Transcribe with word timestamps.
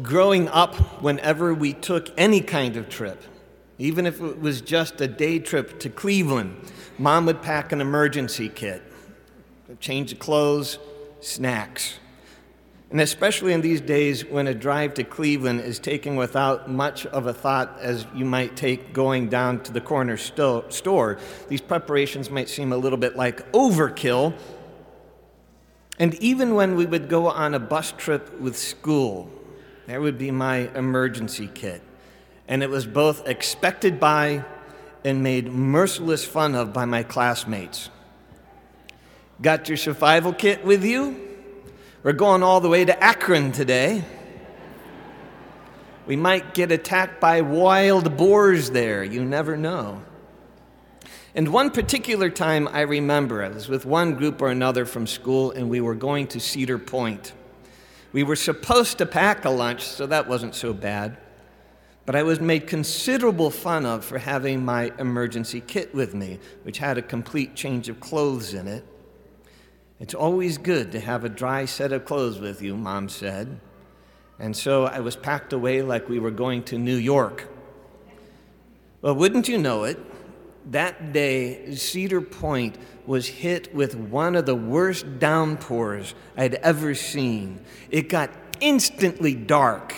Growing 0.00 0.48
up, 0.48 0.74
whenever 1.02 1.52
we 1.52 1.74
took 1.74 2.08
any 2.16 2.40
kind 2.40 2.78
of 2.78 2.88
trip, 2.88 3.22
even 3.78 4.06
if 4.06 4.22
it 4.22 4.40
was 4.40 4.62
just 4.62 5.00
a 5.02 5.06
day 5.06 5.38
trip 5.38 5.78
to 5.80 5.90
Cleveland, 5.90 6.56
mom 6.98 7.26
would 7.26 7.42
pack 7.42 7.72
an 7.72 7.80
emergency 7.82 8.48
kit, 8.48 8.82
a 9.70 9.74
change 9.74 10.12
of 10.12 10.18
clothes, 10.18 10.78
snacks. 11.20 11.98
And 12.90 13.02
especially 13.02 13.52
in 13.52 13.60
these 13.60 13.82
days 13.82 14.24
when 14.24 14.46
a 14.46 14.54
drive 14.54 14.94
to 14.94 15.04
Cleveland 15.04 15.60
is 15.60 15.78
taken 15.78 16.16
without 16.16 16.70
much 16.70 17.04
of 17.06 17.26
a 17.26 17.34
thought 17.34 17.78
as 17.80 18.06
you 18.14 18.24
might 18.24 18.56
take 18.56 18.94
going 18.94 19.28
down 19.28 19.62
to 19.64 19.72
the 19.72 19.80
corner 19.80 20.16
sto- 20.16 20.68
store, 20.70 21.18
these 21.48 21.60
preparations 21.60 22.30
might 22.30 22.48
seem 22.48 22.72
a 22.72 22.76
little 22.76 22.98
bit 22.98 23.14
like 23.14 23.50
overkill. 23.52 24.32
And 25.98 26.14
even 26.14 26.54
when 26.54 26.76
we 26.76 26.86
would 26.86 27.10
go 27.10 27.28
on 27.28 27.52
a 27.52 27.58
bus 27.58 27.92
trip 27.92 28.38
with 28.40 28.56
school, 28.56 29.30
there 29.86 30.00
would 30.00 30.18
be 30.18 30.30
my 30.30 30.70
emergency 30.76 31.50
kit. 31.52 31.82
And 32.48 32.62
it 32.62 32.70
was 32.70 32.86
both 32.86 33.26
expected 33.26 33.98
by 33.98 34.44
and 35.04 35.22
made 35.22 35.50
merciless 35.52 36.24
fun 36.24 36.54
of 36.54 36.72
by 36.72 36.84
my 36.84 37.02
classmates. 37.02 37.90
Got 39.40 39.68
your 39.68 39.76
survival 39.76 40.32
kit 40.32 40.64
with 40.64 40.84
you? 40.84 41.28
We're 42.02 42.12
going 42.12 42.42
all 42.42 42.60
the 42.60 42.68
way 42.68 42.84
to 42.84 43.02
Akron 43.02 43.52
today. 43.52 44.04
We 46.06 46.16
might 46.16 46.54
get 46.54 46.72
attacked 46.72 47.20
by 47.20 47.40
wild 47.42 48.16
boars 48.16 48.70
there. 48.70 49.04
You 49.04 49.24
never 49.24 49.56
know. 49.56 50.02
And 51.34 51.48
one 51.48 51.70
particular 51.70 52.28
time 52.28 52.68
I 52.68 52.82
remember, 52.82 53.42
I 53.42 53.48
was 53.48 53.68
with 53.68 53.86
one 53.86 54.14
group 54.14 54.42
or 54.42 54.48
another 54.48 54.84
from 54.84 55.06
school, 55.06 55.52
and 55.52 55.70
we 55.70 55.80
were 55.80 55.94
going 55.94 56.26
to 56.28 56.40
Cedar 56.40 56.78
Point. 56.78 57.32
We 58.12 58.22
were 58.22 58.36
supposed 58.36 58.98
to 58.98 59.06
pack 59.06 59.44
a 59.44 59.50
lunch, 59.50 59.84
so 59.84 60.06
that 60.06 60.28
wasn't 60.28 60.54
so 60.54 60.72
bad. 60.72 61.16
But 62.04 62.16
I 62.16 62.22
was 62.22 62.40
made 62.40 62.66
considerable 62.66 63.50
fun 63.50 63.86
of 63.86 64.04
for 64.04 64.18
having 64.18 64.64
my 64.64 64.92
emergency 64.98 65.60
kit 65.60 65.94
with 65.94 66.14
me, 66.14 66.40
which 66.62 66.78
had 66.78 66.98
a 66.98 67.02
complete 67.02 67.54
change 67.54 67.88
of 67.88 68.00
clothes 68.00 68.54
in 68.54 68.66
it. 68.68 68.84
It's 70.00 70.14
always 70.14 70.58
good 70.58 70.90
to 70.92 71.00
have 71.00 71.24
a 71.24 71.28
dry 71.28 71.64
set 71.64 71.92
of 71.92 72.04
clothes 72.04 72.40
with 72.40 72.60
you, 72.60 72.76
Mom 72.76 73.08
said. 73.08 73.60
And 74.38 74.56
so 74.56 74.84
I 74.84 74.98
was 74.98 75.14
packed 75.14 75.52
away 75.52 75.82
like 75.82 76.08
we 76.08 76.18
were 76.18 76.32
going 76.32 76.64
to 76.64 76.78
New 76.78 76.96
York. 76.96 77.48
Well, 79.00 79.14
wouldn't 79.14 79.46
you 79.48 79.58
know 79.58 79.84
it? 79.84 79.98
That 80.70 81.12
day, 81.12 81.74
Cedar 81.74 82.20
Point 82.20 82.78
was 83.04 83.26
hit 83.26 83.74
with 83.74 83.96
one 83.96 84.36
of 84.36 84.46
the 84.46 84.54
worst 84.54 85.18
downpours 85.18 86.14
I'd 86.36 86.54
ever 86.54 86.94
seen. 86.94 87.64
It 87.90 88.08
got 88.08 88.30
instantly 88.60 89.34
dark, 89.34 89.94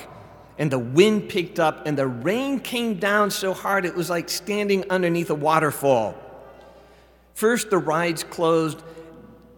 and 0.59 0.71
the 0.71 0.79
wind 0.79 1.29
picked 1.29 1.61
up, 1.61 1.87
and 1.87 1.99
the 1.99 2.07
rain 2.07 2.61
came 2.61 2.95
down 2.95 3.31
so 3.31 3.53
hard 3.53 3.85
it 3.85 3.95
was 3.95 4.09
like 4.09 4.31
standing 4.31 4.89
underneath 4.91 5.29
a 5.29 5.35
waterfall. 5.35 6.15
First, 7.35 7.69
the 7.69 7.79
rides 7.79 8.25
closed, 8.25 8.83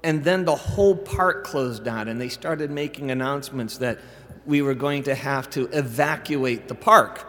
and 0.02 0.24
then 0.24 0.44
the 0.44 0.56
whole 0.56 0.96
park 0.96 1.44
closed 1.44 1.84
down, 1.84 2.08
and 2.08 2.20
they 2.20 2.28
started 2.28 2.70
making 2.70 3.12
announcements 3.12 3.78
that 3.78 4.00
we 4.44 4.60
were 4.62 4.74
going 4.74 5.04
to 5.04 5.14
have 5.14 5.48
to 5.50 5.68
evacuate 5.68 6.66
the 6.68 6.74
park. 6.74 7.27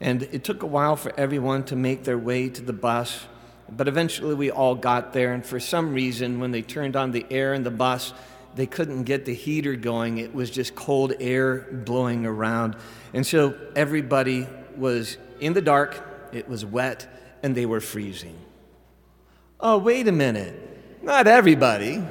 And 0.00 0.22
it 0.24 0.44
took 0.44 0.62
a 0.62 0.66
while 0.66 0.96
for 0.96 1.12
everyone 1.18 1.64
to 1.64 1.76
make 1.76 2.04
their 2.04 2.18
way 2.18 2.48
to 2.50 2.62
the 2.62 2.72
bus, 2.72 3.24
but 3.70 3.88
eventually 3.88 4.34
we 4.34 4.50
all 4.50 4.74
got 4.74 5.12
there. 5.12 5.32
And 5.32 5.44
for 5.44 5.58
some 5.58 5.94
reason, 5.94 6.38
when 6.38 6.50
they 6.50 6.62
turned 6.62 6.96
on 6.96 7.12
the 7.12 7.26
air 7.30 7.54
in 7.54 7.62
the 7.62 7.70
bus, 7.70 8.12
they 8.54 8.66
couldn't 8.66 9.04
get 9.04 9.24
the 9.24 9.34
heater 9.34 9.74
going. 9.74 10.18
It 10.18 10.34
was 10.34 10.50
just 10.50 10.74
cold 10.74 11.14
air 11.18 11.66
blowing 11.70 12.26
around. 12.26 12.76
And 13.12 13.26
so 13.26 13.54
everybody 13.74 14.46
was 14.76 15.16
in 15.40 15.52
the 15.52 15.62
dark, 15.62 16.02
it 16.32 16.48
was 16.48 16.64
wet, 16.64 17.06
and 17.42 17.54
they 17.54 17.66
were 17.66 17.80
freezing. 17.80 18.36
Oh, 19.60 19.78
wait 19.78 20.08
a 20.08 20.12
minute. 20.12 20.54
Not 21.02 21.26
everybody. 21.26 22.02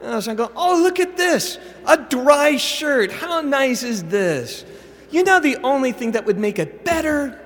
And 0.00 0.14
I 0.14 0.34
go, 0.34 0.50
oh, 0.54 0.80
look 0.80 1.00
at 1.00 1.16
this, 1.16 1.58
a 1.86 1.96
dry 1.96 2.56
shirt. 2.56 3.10
How 3.10 3.40
nice 3.40 3.82
is 3.82 4.04
this? 4.04 4.64
You 5.10 5.24
know, 5.24 5.40
the 5.40 5.56
only 5.58 5.92
thing 5.92 6.12
that 6.12 6.26
would 6.26 6.38
make 6.38 6.58
it 6.58 6.84
better? 6.84 7.40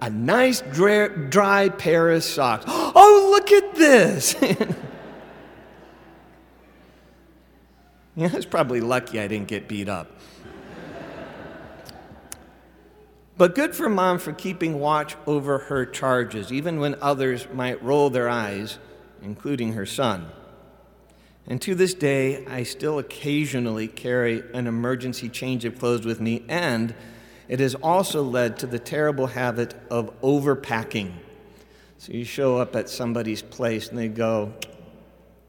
A 0.00 0.10
nice 0.10 0.60
dry, 0.60 1.08
dry 1.08 1.68
pair 1.68 2.10
of 2.10 2.24
socks. 2.24 2.64
Oh, 2.96 3.28
look 3.32 3.50
at 3.50 3.74
this. 3.74 4.36
yeah, 8.14 8.28
I 8.32 8.36
was 8.36 8.46
probably 8.46 8.80
lucky 8.80 9.18
I 9.18 9.26
didn't 9.26 9.48
get 9.48 9.66
beat 9.66 9.88
up. 9.88 10.12
But 13.36 13.56
good 13.56 13.74
for 13.74 13.88
mom 13.88 14.18
for 14.20 14.32
keeping 14.32 14.78
watch 14.78 15.16
over 15.26 15.58
her 15.58 15.84
charges, 15.84 16.52
even 16.52 16.78
when 16.78 16.94
others 17.00 17.48
might 17.52 17.82
roll 17.82 18.10
their 18.10 18.28
eyes, 18.28 18.78
including 19.22 19.72
her 19.72 19.86
son. 19.86 20.28
And 21.46 21.60
to 21.62 21.74
this 21.74 21.92
day, 21.92 22.46
I 22.46 22.62
still 22.62 22.98
occasionally 22.98 23.86
carry 23.86 24.42
an 24.54 24.66
emergency 24.66 25.28
change 25.28 25.64
of 25.64 25.78
clothes 25.78 26.06
with 26.06 26.20
me, 26.20 26.44
and 26.48 26.94
it 27.48 27.60
has 27.60 27.74
also 27.74 28.22
led 28.22 28.58
to 28.60 28.66
the 28.66 28.78
terrible 28.78 29.26
habit 29.26 29.74
of 29.90 30.18
overpacking. 30.22 31.12
So 31.98 32.12
you 32.12 32.24
show 32.24 32.58
up 32.58 32.74
at 32.74 32.88
somebody's 32.88 33.42
place 33.42 33.88
and 33.88 33.98
they 33.98 34.08
go, 34.08 34.54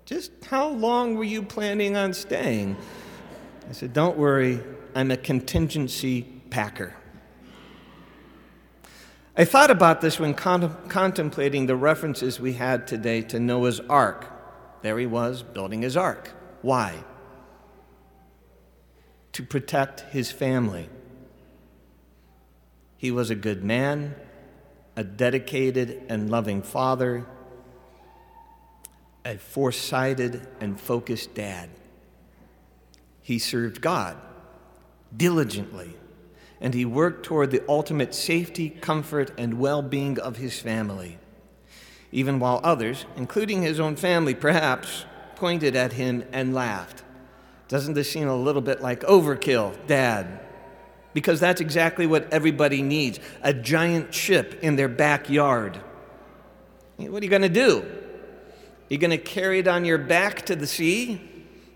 Just 0.05 0.31
how 0.45 0.69
long 0.69 1.15
were 1.15 1.23
you 1.23 1.41
planning 1.41 1.95
on 1.95 2.13
staying? 2.13 2.75
I 3.69 3.71
said, 3.71 3.93
Don't 3.93 4.17
worry, 4.17 4.59
I'm 4.93 5.11
a 5.11 5.17
contingency 5.17 6.23
packer. 6.49 6.93
I 9.37 9.43
thought 9.43 9.71
about 9.71 9.99
this 9.99 10.17
when 10.19 10.33
con- 10.33 10.75
contemplating 10.87 11.65
the 11.65 11.75
references 11.75 12.39
we 12.39 12.53
had 12.53 12.87
today 12.87 13.21
to 13.23 13.39
Noah's 13.39 13.81
ark. 13.81 14.34
There 14.85 14.99
he 14.99 15.07
was 15.07 15.41
building 15.41 15.81
his 15.81 15.97
ark. 15.97 16.29
Why? 16.61 17.03
To 19.31 19.41
protect 19.41 20.01
his 20.11 20.31
family. 20.31 20.89
He 22.95 23.09
was 23.09 23.31
a 23.31 23.35
good 23.35 23.63
man, 23.63 24.13
a 24.95 25.03
dedicated 25.03 26.03
and 26.07 26.29
loving 26.29 26.61
father, 26.61 27.25
a 29.25 29.37
foresighted 29.37 30.47
and 30.61 30.79
focused 30.79 31.33
dad. 31.33 31.71
He 33.23 33.39
served 33.39 33.81
God 33.81 34.17
diligently 35.17 35.95
and 36.61 36.75
he 36.75 36.85
worked 36.85 37.25
toward 37.25 37.49
the 37.49 37.63
ultimate 37.67 38.13
safety, 38.13 38.69
comfort, 38.69 39.31
and 39.35 39.57
well 39.57 39.81
being 39.81 40.19
of 40.19 40.37
his 40.37 40.59
family, 40.59 41.17
even 42.15 42.39
while 42.39 42.61
others, 42.63 43.05
including 43.17 43.61
his 43.61 43.77
own 43.77 43.97
family 43.97 44.33
perhaps, 44.33 45.05
pointed 45.35 45.75
at 45.75 45.91
him 45.91 46.23
and 46.31 46.55
laughed. 46.55 47.03
Doesn't 47.67 47.93
this 47.93 48.09
seem 48.09 48.29
a 48.29 48.35
little 48.35 48.61
bit 48.61 48.81
like 48.81 49.01
overkill, 49.01 49.75
Dad? 49.85 50.39
Because 51.13 51.41
that's 51.41 51.59
exactly 51.59 52.07
what 52.07 52.31
everybody 52.31 52.81
needs 52.81 53.19
a 53.41 53.53
giant 53.53 54.13
ship 54.13 54.57
in 54.61 54.77
their 54.77 54.87
backyard. 54.87 55.77
What 56.95 57.21
are 57.21 57.25
you 57.25 57.29
going 57.29 57.41
to 57.41 57.49
do? 57.49 57.79
Are 57.81 58.93
you 58.93 58.97
going 58.97 59.11
to 59.11 59.17
carry 59.17 59.59
it 59.59 59.67
on 59.67 59.83
your 59.83 59.97
back 59.97 60.45
to 60.45 60.55
the 60.55 60.67
sea? 60.67 61.21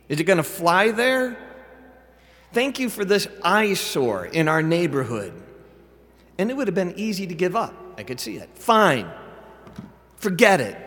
Is 0.07 0.21
it 0.21 0.23
going 0.23 0.37
to 0.37 0.43
fly 0.43 0.91
there? 0.91 1.37
Thank 2.53 2.79
you 2.79 2.89
for 2.89 3.03
this 3.03 3.27
eyesore 3.43 4.25
in 4.25 4.47
our 4.47 4.61
neighborhood. 4.61 5.33
And 6.37 6.49
it 6.49 6.55
would 6.55 6.67
have 6.69 6.75
been 6.75 6.93
easy 6.95 7.27
to 7.27 7.35
give 7.35 7.57
up. 7.57 7.73
I 7.97 8.03
could 8.03 8.21
see 8.21 8.37
it. 8.37 8.49
Fine. 8.53 9.11
Forget 10.19 10.61
it. 10.61 10.77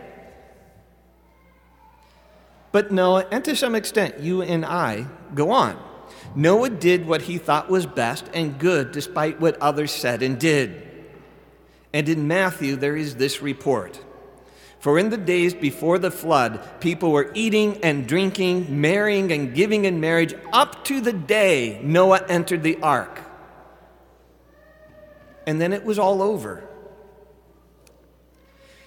But 2.70 2.90
Noah, 2.90 3.26
and 3.30 3.44
to 3.44 3.54
some 3.54 3.74
extent, 3.74 4.20
you 4.20 4.42
and 4.42 4.64
I, 4.64 5.06
go 5.34 5.50
on. 5.50 5.78
Noah 6.34 6.70
did 6.70 7.06
what 7.06 7.22
he 7.22 7.38
thought 7.38 7.68
was 7.68 7.84
best 7.84 8.24
and 8.32 8.58
good 8.58 8.92
despite 8.92 9.40
what 9.40 9.60
others 9.60 9.92
said 9.92 10.22
and 10.22 10.38
did. 10.38 10.88
And 11.92 12.08
in 12.08 12.26
Matthew, 12.26 12.76
there 12.76 12.96
is 12.96 13.16
this 13.16 13.42
report. 13.42 14.00
For 14.78 14.98
in 14.98 15.10
the 15.10 15.18
days 15.18 15.54
before 15.54 15.98
the 15.98 16.10
flood, 16.10 16.80
people 16.80 17.12
were 17.12 17.30
eating 17.34 17.78
and 17.84 18.06
drinking, 18.06 18.80
marrying 18.80 19.30
and 19.30 19.54
giving 19.54 19.84
in 19.84 20.00
marriage 20.00 20.34
up 20.52 20.84
to 20.86 21.00
the 21.00 21.12
day 21.12 21.80
Noah 21.82 22.24
entered 22.28 22.62
the 22.62 22.78
ark. 22.82 23.20
And 25.46 25.60
then 25.60 25.72
it 25.72 25.84
was 25.84 25.98
all 25.98 26.22
over. 26.22 26.68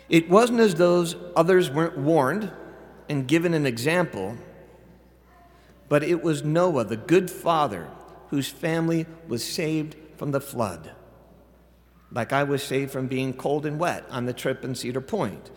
It 0.10 0.30
wasn't 0.30 0.60
as 0.60 0.76
though 0.76 1.06
others 1.36 1.70
weren't 1.70 1.98
warned 1.98 2.52
and 3.10 3.28
given 3.28 3.54
an 3.54 3.66
example, 3.66 4.38
but 5.90 6.04
it 6.04 6.24
was 6.24 6.44
Noah, 6.44 6.86
the 6.86 6.98
good 6.98 7.30
father, 7.30 7.88
whose 8.30 8.50
family 8.50 9.06
was 9.28 9.44
saved 9.44 9.96
from 10.18 10.32
the 10.32 10.42
flood. 10.42 10.92
Like 12.12 12.34
I 12.34 12.44
was 12.44 12.64
saved 12.64 12.92
from 12.92 13.08
being 13.08 13.34
cold 13.34 13.66
and 13.66 13.80
wet 13.80 14.06
on 14.10 14.26
the 14.26 14.34
trip 14.34 14.64
in 14.64 14.76
Cedar 14.76 15.02
Point. 15.02 15.46
Point 15.46 15.52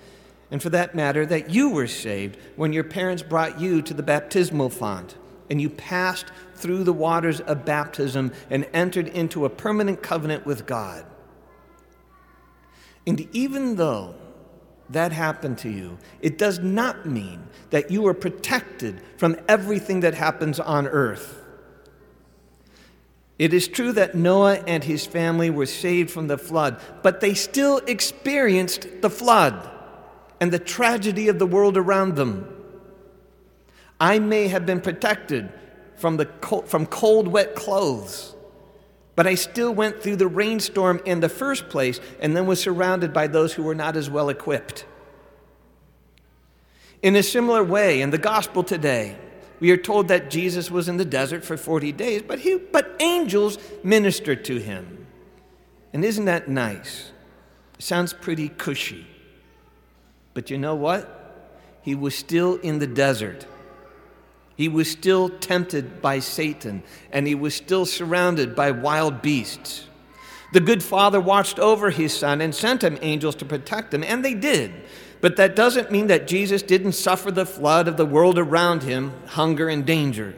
and 0.50 0.62
for 0.62 0.70
that 0.70 0.94
matter, 0.94 1.26
that 1.26 1.50
you 1.50 1.70
were 1.70 1.86
saved 1.86 2.38
when 2.56 2.72
your 2.72 2.84
parents 2.84 3.22
brought 3.22 3.60
you 3.60 3.82
to 3.82 3.92
the 3.92 4.02
baptismal 4.02 4.70
font 4.70 5.16
and 5.50 5.60
you 5.60 5.68
passed 5.68 6.26
through 6.54 6.84
the 6.84 6.92
waters 6.92 7.40
of 7.40 7.64
baptism 7.64 8.32
and 8.50 8.66
entered 8.72 9.08
into 9.08 9.44
a 9.44 9.50
permanent 9.50 10.02
covenant 10.02 10.46
with 10.46 10.66
God. 10.66 11.04
And 13.06 13.26
even 13.34 13.76
though 13.76 14.14
that 14.90 15.12
happened 15.12 15.58
to 15.58 15.68
you, 15.68 15.98
it 16.20 16.38
does 16.38 16.58
not 16.58 17.06
mean 17.06 17.48
that 17.70 17.90
you 17.90 18.06
are 18.06 18.14
protected 18.14 19.00
from 19.16 19.36
everything 19.48 20.00
that 20.00 20.14
happens 20.14 20.58
on 20.58 20.86
earth. 20.86 21.44
It 23.38 23.54
is 23.54 23.68
true 23.68 23.92
that 23.92 24.14
Noah 24.14 24.64
and 24.66 24.82
his 24.82 25.06
family 25.06 25.48
were 25.48 25.66
saved 25.66 26.10
from 26.10 26.26
the 26.26 26.38
flood, 26.38 26.80
but 27.02 27.20
they 27.20 27.34
still 27.34 27.78
experienced 27.86 28.88
the 29.00 29.10
flood 29.10 29.70
and 30.40 30.52
the 30.52 30.58
tragedy 30.58 31.28
of 31.28 31.38
the 31.38 31.46
world 31.46 31.76
around 31.76 32.16
them. 32.16 32.54
I 34.00 34.18
may 34.18 34.48
have 34.48 34.66
been 34.66 34.80
protected 34.80 35.52
from, 35.96 36.16
the 36.16 36.26
from 36.66 36.86
cold, 36.86 37.28
wet 37.28 37.54
clothes, 37.54 38.34
but 39.18 39.26
I 39.26 39.34
still 39.34 39.74
went 39.74 40.00
through 40.00 40.14
the 40.14 40.28
rainstorm 40.28 41.00
in 41.04 41.18
the 41.18 41.28
first 41.28 41.68
place 41.68 41.98
and 42.20 42.36
then 42.36 42.46
was 42.46 42.60
surrounded 42.60 43.12
by 43.12 43.26
those 43.26 43.52
who 43.52 43.64
were 43.64 43.74
not 43.74 43.96
as 43.96 44.08
well 44.08 44.28
equipped. 44.28 44.86
In 47.02 47.16
a 47.16 47.22
similar 47.24 47.64
way, 47.64 48.00
in 48.00 48.10
the 48.10 48.18
gospel 48.18 48.62
today, 48.62 49.18
we 49.58 49.72
are 49.72 49.76
told 49.76 50.06
that 50.06 50.30
Jesus 50.30 50.70
was 50.70 50.88
in 50.88 50.98
the 50.98 51.04
desert 51.04 51.44
for 51.44 51.56
40 51.56 51.90
days, 51.90 52.22
but, 52.22 52.38
he, 52.38 52.58
but 52.58 52.94
angels 53.00 53.58
ministered 53.82 54.44
to 54.44 54.60
him. 54.60 55.08
And 55.92 56.04
isn't 56.04 56.26
that 56.26 56.46
nice? 56.46 57.10
sounds 57.80 58.12
pretty 58.12 58.48
cushy. 58.48 59.04
But 60.32 60.48
you 60.48 60.58
know 60.58 60.76
what? 60.76 61.50
He 61.82 61.96
was 61.96 62.14
still 62.14 62.54
in 62.58 62.78
the 62.78 62.86
desert. 62.86 63.48
He 64.58 64.66
was 64.66 64.90
still 64.90 65.28
tempted 65.28 66.02
by 66.02 66.18
Satan, 66.18 66.82
and 67.12 67.28
he 67.28 67.36
was 67.36 67.54
still 67.54 67.86
surrounded 67.86 68.56
by 68.56 68.72
wild 68.72 69.22
beasts. 69.22 69.86
The 70.52 70.58
good 70.58 70.82
father 70.82 71.20
watched 71.20 71.60
over 71.60 71.90
his 71.90 72.12
son 72.12 72.40
and 72.40 72.52
sent 72.52 72.82
him 72.82 72.98
angels 73.00 73.36
to 73.36 73.44
protect 73.44 73.94
him, 73.94 74.02
and 74.02 74.24
they 74.24 74.34
did. 74.34 74.72
But 75.20 75.36
that 75.36 75.54
doesn't 75.54 75.92
mean 75.92 76.08
that 76.08 76.26
Jesus 76.26 76.60
didn't 76.62 76.94
suffer 76.94 77.30
the 77.30 77.46
flood 77.46 77.86
of 77.86 77.96
the 77.96 78.04
world 78.04 78.36
around 78.36 78.82
him, 78.82 79.12
hunger 79.26 79.68
and 79.68 79.86
danger. 79.86 80.34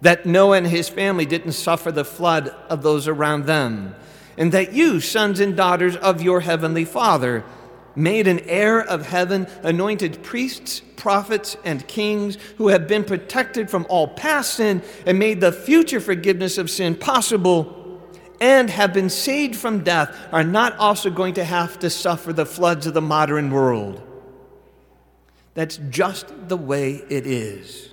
That 0.00 0.26
Noah 0.26 0.56
and 0.56 0.66
his 0.66 0.88
family 0.88 1.24
didn't 1.24 1.52
suffer 1.52 1.92
the 1.92 2.04
flood 2.04 2.48
of 2.68 2.82
those 2.82 3.06
around 3.06 3.46
them. 3.46 3.94
And 4.36 4.50
that 4.50 4.72
you, 4.72 4.98
sons 4.98 5.38
and 5.38 5.56
daughters 5.56 5.94
of 5.94 6.20
your 6.20 6.40
heavenly 6.40 6.84
Father, 6.84 7.44
made 7.94 8.26
an 8.26 8.40
heir 8.40 8.80
of 8.80 9.06
heaven, 9.06 9.46
anointed 9.62 10.22
priests, 10.22 10.80
prophets, 10.96 11.56
and 11.64 11.86
kings 11.88 12.38
who 12.56 12.68
have 12.68 12.88
been 12.88 13.04
protected 13.04 13.70
from 13.70 13.86
all 13.88 14.08
past 14.08 14.54
sin 14.54 14.82
and 15.06 15.18
made 15.18 15.40
the 15.40 15.52
future 15.52 16.00
forgiveness 16.00 16.58
of 16.58 16.70
sin 16.70 16.94
possible 16.94 18.00
and 18.40 18.70
have 18.70 18.92
been 18.92 19.08
saved 19.08 19.54
from 19.54 19.84
death 19.84 20.16
are 20.32 20.42
not 20.42 20.76
also 20.76 21.10
going 21.10 21.34
to 21.34 21.44
have 21.44 21.78
to 21.78 21.88
suffer 21.88 22.32
the 22.32 22.44
floods 22.44 22.88
of 22.88 22.94
the 22.94 23.00
modern 23.00 23.50
world. 23.50 24.02
That's 25.54 25.76
just 25.90 26.26
the 26.48 26.56
way 26.56 27.02
it 27.08 27.26
is. 27.26 27.92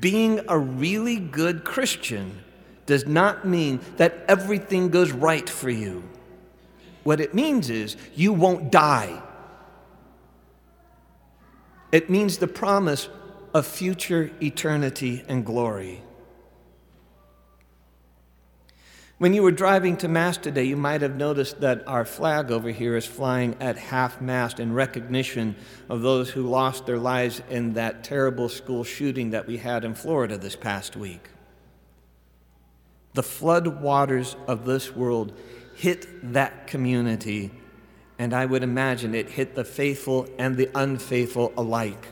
Being 0.00 0.40
a 0.48 0.58
really 0.58 1.20
good 1.20 1.62
Christian 1.62 2.42
does 2.86 3.06
not 3.06 3.46
mean 3.46 3.80
that 3.96 4.24
everything 4.28 4.88
goes 4.88 5.12
right 5.12 5.48
for 5.48 5.70
you. 5.70 6.02
What 7.04 7.20
it 7.20 7.34
means 7.34 7.70
is 7.70 7.96
you 8.14 8.32
won't 8.32 8.72
die. 8.72 9.22
It 11.92 12.10
means 12.10 12.38
the 12.38 12.48
promise 12.48 13.08
of 13.54 13.66
future 13.66 14.32
eternity 14.42 15.24
and 15.28 15.46
glory. 15.46 16.02
When 19.18 19.32
you 19.32 19.44
were 19.44 19.52
driving 19.52 19.96
to 19.98 20.08
Mass 20.08 20.36
today, 20.36 20.64
you 20.64 20.76
might 20.76 21.02
have 21.02 21.14
noticed 21.14 21.60
that 21.60 21.86
our 21.86 22.04
flag 22.04 22.50
over 22.50 22.70
here 22.70 22.96
is 22.96 23.06
flying 23.06 23.54
at 23.60 23.78
half 23.78 24.20
mast 24.20 24.58
in 24.58 24.72
recognition 24.72 25.54
of 25.88 26.02
those 26.02 26.30
who 26.30 26.48
lost 26.48 26.84
their 26.84 26.98
lives 26.98 27.40
in 27.48 27.74
that 27.74 28.02
terrible 28.02 28.48
school 28.48 28.82
shooting 28.82 29.30
that 29.30 29.46
we 29.46 29.58
had 29.58 29.84
in 29.84 29.94
Florida 29.94 30.36
this 30.36 30.56
past 30.56 30.96
week. 30.96 31.28
The 33.12 33.22
flood 33.22 33.80
waters 33.80 34.34
of 34.48 34.64
this 34.64 34.96
world 34.96 35.32
hit 35.76 36.32
that 36.32 36.66
community, 36.66 37.50
and 38.18 38.32
I 38.32 38.46
would 38.46 38.62
imagine 38.62 39.14
it 39.14 39.30
hit 39.30 39.54
the 39.54 39.64
faithful 39.64 40.28
and 40.38 40.56
the 40.56 40.70
unfaithful 40.74 41.52
alike. 41.56 42.08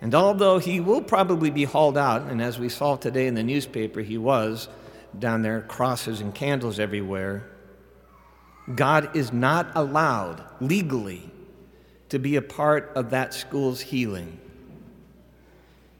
And 0.00 0.14
although 0.14 0.58
he 0.58 0.80
will 0.80 1.00
probably 1.00 1.50
be 1.50 1.64
hauled 1.64 1.96
out, 1.96 2.22
and 2.22 2.42
as 2.42 2.58
we 2.58 2.68
saw 2.68 2.96
today 2.96 3.26
in 3.26 3.34
the 3.34 3.42
newspaper, 3.42 4.00
he 4.00 4.18
was 4.18 4.68
down 5.18 5.42
there, 5.42 5.62
crosses 5.62 6.20
and 6.20 6.34
candles 6.34 6.78
everywhere. 6.78 7.48
God 8.74 9.16
is 9.16 9.32
not 9.32 9.70
allowed 9.74 10.44
legally 10.60 11.30
to 12.08 12.18
be 12.18 12.36
a 12.36 12.42
part 12.42 12.92
of 12.94 13.10
that 13.10 13.34
school's 13.34 13.80
healing. 13.80 14.38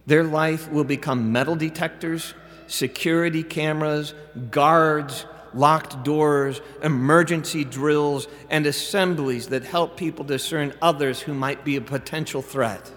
Their 0.06 0.25
life 0.25 0.70
will 0.70 0.85
become 0.85 1.32
metal 1.32 1.56
detectors, 1.56 2.35
security 2.67 3.43
cameras, 3.43 4.15
guards, 4.50 5.25
locked 5.55 6.05
doors, 6.05 6.61
emergency 6.83 7.65
drills, 7.65 8.29
and 8.51 8.67
assemblies 8.67 9.49
that 9.49 9.65
help 9.65 9.97
people 9.97 10.25
discern 10.25 10.75
others 10.83 11.21
who 11.21 11.35
might 11.35 11.65
be 11.65 11.77
a 11.77 11.81
potential 11.81 12.43
threat. 12.43 12.91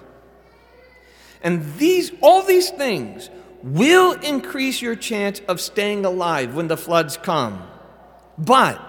And 1.41 1.75
these, 1.75 2.11
all 2.21 2.41
these 2.41 2.69
things 2.71 3.29
will 3.63 4.13
increase 4.13 4.81
your 4.81 4.95
chance 4.95 5.39
of 5.47 5.61
staying 5.61 6.05
alive 6.05 6.55
when 6.55 6.67
the 6.67 6.77
floods 6.77 7.17
come. 7.17 7.67
But 8.37 8.81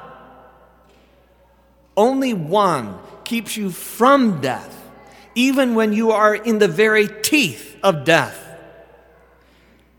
only 1.96 2.32
one 2.32 2.98
keeps 3.24 3.56
you 3.56 3.70
from 3.70 4.40
death, 4.40 4.74
even 5.34 5.74
when 5.74 5.92
you 5.92 6.12
are 6.12 6.34
in 6.34 6.58
the 6.58 6.68
very 6.68 7.08
teeth 7.08 7.76
of 7.82 8.04
death. 8.04 8.47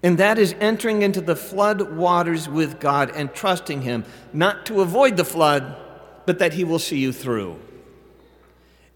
And 0.01 0.17
that 0.17 0.37
is 0.37 0.55
entering 0.59 1.01
into 1.01 1.21
the 1.21 1.35
flood 1.35 1.95
waters 1.95 2.47
with 2.47 2.79
God 2.79 3.11
and 3.13 3.33
trusting 3.33 3.81
Him, 3.81 4.05
not 4.31 4.65
to 4.67 4.81
avoid 4.81 5.17
the 5.17 5.25
flood, 5.25 5.75
but 6.25 6.39
that 6.39 6.53
He 6.53 6.63
will 6.63 6.79
see 6.79 6.99
you 6.99 7.11
through. 7.11 7.59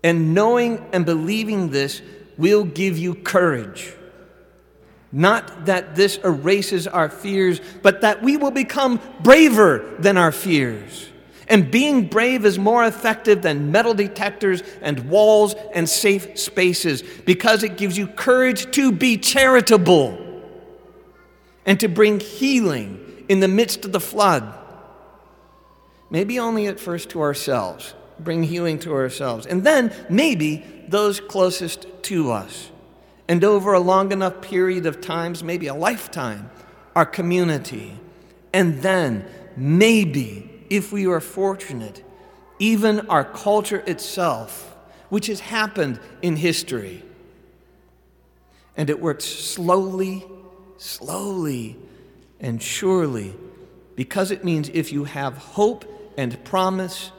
And 0.04 0.34
knowing 0.34 0.86
and 0.94 1.06
believing 1.06 1.70
this 1.70 2.02
will 2.38 2.64
give 2.64 2.98
you 2.98 3.16
courage 3.16 3.94
not 5.14 5.68
that 5.68 5.96
this 5.96 6.18
erases 6.18 6.88
our 6.88 7.08
fears, 7.08 7.62
but 7.84 8.02
that 8.02 8.24
we 8.24 8.36
will 8.36 8.52
become 8.52 9.00
braver 9.22 9.96
than 10.00 10.18
our 10.18 10.32
fears. 10.32 11.08
And 11.48 11.70
being 11.70 12.08
brave 12.08 12.46
is 12.46 12.58
more 12.58 12.84
effective 12.84 13.44
than 13.44 13.72
metal 13.72 13.94
detectors 13.94 14.64
and 14.82 15.08
walls 15.12 15.54
and 15.76 15.88
safe 15.88 16.40
spaces 16.40 17.04
because 17.26 17.62
it 17.62 17.78
gives 17.78 17.96
you 17.96 18.08
courage 18.08 18.72
to 18.72 18.92
be 18.92 19.18
charitable 19.18 20.20
and 21.66 21.80
to 21.80 21.88
bring 21.88 22.20
healing 22.20 23.26
in 23.30 23.40
the 23.40 23.48
midst 23.48 23.86
of 23.86 23.92
the 23.92 24.00
flood. 24.00 24.54
Maybe 26.10 26.40
only 26.40 26.68
at 26.68 26.80
first 26.80 27.10
to 27.10 27.22
ourselves, 27.22 27.94
bring 28.20 28.44
healing 28.44 28.80
to 28.80 28.94
ourselves, 28.94 29.46
and 29.46 29.64
then 29.64 29.94
maybe 30.10 30.64
those 30.88 31.20
closest 31.20 31.88
to 32.04 32.32
us 32.32 32.70
and 33.28 33.44
over 33.44 33.74
a 33.74 33.80
long 33.80 34.12
enough 34.12 34.42
period 34.42 34.86
of 34.86 35.02
times, 35.02 35.44
maybe 35.44 35.68
a 35.68 35.74
lifetime, 35.74 36.50
our 36.96 37.06
community. 37.06 37.98
And 38.54 38.82
then, 38.82 39.26
maybe, 39.56 40.66
if 40.70 40.92
we 40.92 41.08
are 41.08 41.20
fortunate, 41.20 42.04
even 42.60 43.08
our 43.10 43.24
culture 43.24 43.84
itself, 43.88 44.76
which 45.10 45.28
has 45.28 45.40
happened 45.40 46.00
in 46.22 46.36
history. 46.36 47.04
And 48.76 48.90
it 48.90 49.00
works 49.00 49.26
slowly, 49.26 50.26
slowly, 50.78 51.78
and 52.40 52.62
surely, 52.62 53.36
because 53.96 54.32
it 54.32 54.44
means 54.44 54.70
if 54.70 54.92
you 54.92 55.06
have 55.06 55.38
hope 55.38 55.86
and 56.18 56.44
promise 56.44 57.12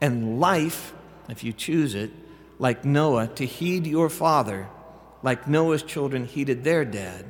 and 0.00 0.40
life, 0.40 0.92
if 1.28 1.44
you 1.44 1.52
choose 1.52 1.94
it, 1.94 2.10
like 2.58 2.84
Noah, 2.84 3.28
to 3.28 3.46
heed 3.46 3.86
your 3.86 4.08
father 4.08 4.68
like 5.22 5.46
Noah's 5.46 5.82
children 5.82 6.24
heeded 6.24 6.64
their 6.64 6.84
dad, 6.84 7.24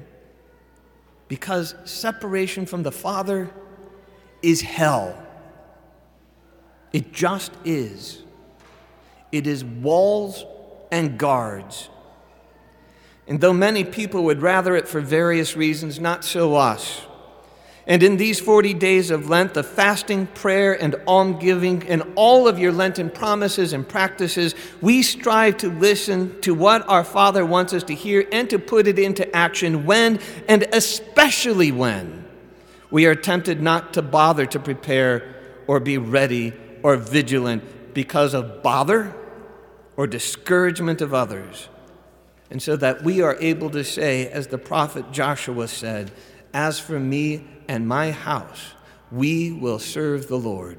because 1.28 1.74
separation 1.84 2.66
from 2.66 2.82
the 2.82 2.92
Father 2.92 3.50
is 4.42 4.60
hell. 4.60 5.16
It 6.92 7.12
just 7.12 7.52
is. 7.64 8.22
It 9.30 9.46
is 9.46 9.64
walls 9.64 10.44
and 10.90 11.18
guards. 11.18 11.88
And 13.30 13.40
though 13.40 13.52
many 13.52 13.84
people 13.84 14.24
would 14.24 14.42
rather 14.42 14.74
it 14.74 14.88
for 14.88 15.00
various 15.00 15.54
reasons, 15.54 16.00
not 16.00 16.24
so 16.24 16.56
us. 16.56 17.06
And 17.86 18.02
in 18.02 18.16
these 18.16 18.40
40 18.40 18.74
days 18.74 19.12
of 19.12 19.30
Lent, 19.30 19.54
the 19.54 19.62
fasting, 19.62 20.26
prayer, 20.26 20.80
and 20.80 20.96
almsgiving, 21.06 21.88
and 21.88 22.02
all 22.16 22.48
of 22.48 22.58
your 22.58 22.72
Lenten 22.72 23.08
promises 23.08 23.72
and 23.72 23.88
practices, 23.88 24.56
we 24.80 25.02
strive 25.02 25.58
to 25.58 25.70
listen 25.70 26.40
to 26.40 26.54
what 26.54 26.86
our 26.88 27.04
Father 27.04 27.46
wants 27.46 27.72
us 27.72 27.84
to 27.84 27.94
hear 27.94 28.26
and 28.32 28.50
to 28.50 28.58
put 28.58 28.88
it 28.88 28.98
into 28.98 29.34
action 29.34 29.86
when, 29.86 30.18
and 30.48 30.66
especially 30.72 31.70
when, 31.70 32.24
we 32.90 33.06
are 33.06 33.14
tempted 33.14 33.62
not 33.62 33.92
to 33.94 34.02
bother 34.02 34.44
to 34.46 34.58
prepare 34.58 35.36
or 35.68 35.78
be 35.78 35.98
ready 35.98 36.52
or 36.82 36.96
vigilant 36.96 37.94
because 37.94 38.34
of 38.34 38.60
bother 38.60 39.14
or 39.96 40.08
discouragement 40.08 41.00
of 41.00 41.14
others. 41.14 41.68
And 42.50 42.60
so 42.60 42.76
that 42.76 43.04
we 43.04 43.22
are 43.22 43.36
able 43.40 43.70
to 43.70 43.84
say, 43.84 44.28
as 44.28 44.48
the 44.48 44.58
prophet 44.58 45.12
Joshua 45.12 45.68
said, 45.68 46.10
As 46.52 46.80
for 46.80 46.98
me 46.98 47.46
and 47.68 47.86
my 47.86 48.10
house, 48.10 48.72
we 49.12 49.52
will 49.52 49.78
serve 49.78 50.28
the 50.28 50.38
Lord. 50.38 50.78